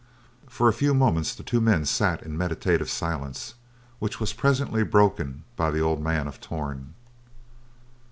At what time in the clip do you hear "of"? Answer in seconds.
6.27-6.39